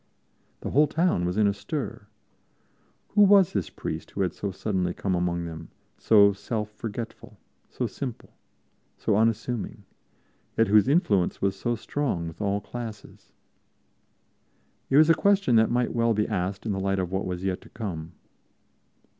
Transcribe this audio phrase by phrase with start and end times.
[0.61, 2.07] The whole town was in a stir.
[3.09, 7.37] Who was this priest who had so suddenly come among them, so self forgetful,
[7.69, 8.31] so simple,
[8.97, 9.85] so unassuming,
[10.57, 13.31] yet whose influence was so strong with all classes?
[14.89, 17.43] It was a question that might well be asked in the light of what was
[17.43, 18.13] yet to come.